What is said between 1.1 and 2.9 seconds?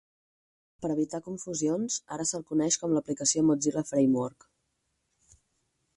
confusions, ara se'l coneix